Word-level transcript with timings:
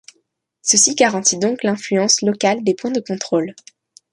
Ceci 0.63 0.95
garantit 0.95 1.37
donc 1.37 1.61
l'influence 1.61 2.23
locale 2.23 2.63
des 2.63 2.73
points 2.73 2.89
de 2.89 3.01
contrôles. 3.01 3.53